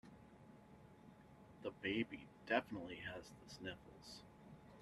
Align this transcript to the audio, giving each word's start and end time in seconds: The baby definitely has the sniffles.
The 1.61 1.69
baby 1.83 2.25
definitely 2.47 3.01
has 3.05 3.29
the 3.29 3.53
sniffles. 3.53 4.23